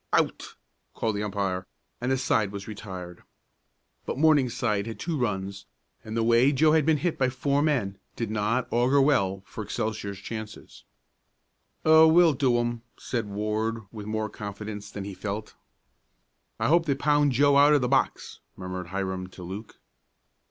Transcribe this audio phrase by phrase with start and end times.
[0.11, 0.55] "Out!"
[0.95, 1.67] called the umpire,
[2.01, 3.21] and the side was retired.
[4.07, 5.67] But Morningside had two runs,
[6.03, 9.63] and the way Joe had been hit by four men did not augur well for
[9.63, 10.85] Excelsior's chances.
[11.85, 15.53] "Oh, we'll do 'em!" said Ward, with more confidence than he felt.
[16.59, 19.77] "I hope they pound Joe out of the box," murmured Hiram to Luke.